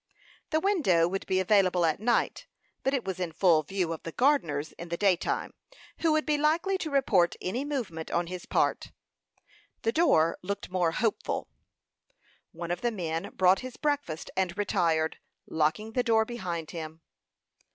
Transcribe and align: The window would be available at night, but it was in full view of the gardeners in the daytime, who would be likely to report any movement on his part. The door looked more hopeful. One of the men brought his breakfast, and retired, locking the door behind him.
The 0.49 0.59
window 0.59 1.07
would 1.07 1.27
be 1.27 1.39
available 1.39 1.85
at 1.85 1.99
night, 1.99 2.47
but 2.81 2.95
it 2.95 3.05
was 3.05 3.19
in 3.19 3.31
full 3.31 3.61
view 3.61 3.93
of 3.93 4.01
the 4.01 4.11
gardeners 4.11 4.71
in 4.71 4.89
the 4.89 4.97
daytime, 4.97 5.53
who 5.99 6.11
would 6.11 6.25
be 6.25 6.39
likely 6.39 6.79
to 6.79 6.89
report 6.89 7.35
any 7.39 7.63
movement 7.63 8.09
on 8.09 8.25
his 8.25 8.47
part. 8.47 8.91
The 9.83 9.91
door 9.91 10.39
looked 10.41 10.71
more 10.71 10.93
hopeful. 10.93 11.49
One 12.51 12.71
of 12.71 12.81
the 12.81 12.89
men 12.91 13.29
brought 13.35 13.59
his 13.59 13.77
breakfast, 13.77 14.31
and 14.35 14.57
retired, 14.57 15.19
locking 15.45 15.91
the 15.91 16.01
door 16.01 16.25
behind 16.25 16.71
him. 16.71 17.01